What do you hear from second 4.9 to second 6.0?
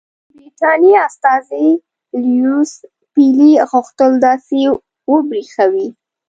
وبرېښوي.